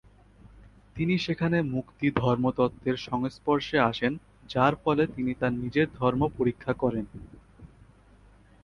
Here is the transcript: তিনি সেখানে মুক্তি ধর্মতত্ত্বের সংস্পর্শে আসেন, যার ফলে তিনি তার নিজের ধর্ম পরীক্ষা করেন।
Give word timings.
তিনি 0.95 1.15
সেখানে 1.17 1.57
মুক্তি 1.73 2.07
ধর্মতত্ত্বের 2.15 2.97
সংস্পর্শে 3.07 3.77
আসেন, 3.89 4.13
যার 4.49 4.73
ফলে 4.83 5.03
তিনি 5.15 5.31
তার 5.33 5.53
নিজের 5.53 5.87
ধর্ম 5.95 6.21
পরীক্ষা 6.37 6.73
করেন। 6.73 7.05